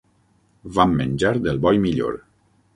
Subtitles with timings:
[0.77, 2.21] Vam menjar del bo i millor.